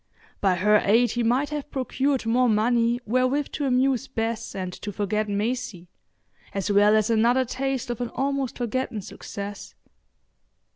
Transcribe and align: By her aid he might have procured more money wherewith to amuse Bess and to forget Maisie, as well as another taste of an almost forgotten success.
By 0.39 0.55
her 0.55 0.81
aid 0.83 1.11
he 1.11 1.21
might 1.21 1.51
have 1.51 1.69
procured 1.69 2.25
more 2.25 2.49
money 2.49 2.99
wherewith 3.05 3.49
to 3.51 3.67
amuse 3.67 4.07
Bess 4.07 4.55
and 4.55 4.73
to 4.73 4.91
forget 4.91 5.29
Maisie, 5.29 5.89
as 6.55 6.71
well 6.71 6.95
as 6.95 7.11
another 7.11 7.45
taste 7.45 7.91
of 7.91 8.01
an 8.01 8.09
almost 8.15 8.57
forgotten 8.57 9.03
success. 9.03 9.75